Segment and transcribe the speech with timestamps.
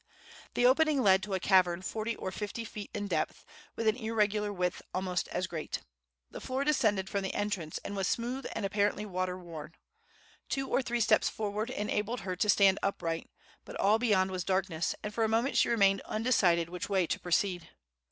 [0.55, 4.51] The opening led to a cavern forty or fifty feet in depth, with an irregular
[4.51, 5.81] width almost as great.
[6.31, 9.75] The floor descended from the entrance, and was smooth and apparently water worn.
[10.49, 13.29] Two or three steps forward enabled her to stand upright;
[13.63, 17.19] but all beyond was darkness, and for a moment she remained undecided which way to
[17.19, 17.69] proceed.